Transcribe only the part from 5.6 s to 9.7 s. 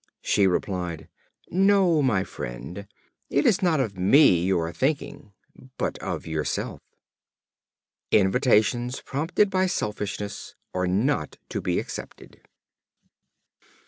but of yourself." Invitations prompted by